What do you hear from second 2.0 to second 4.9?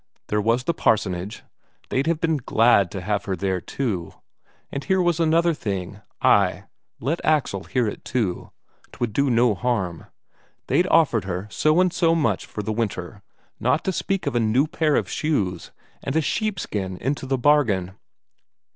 have been glad to have her there, too. And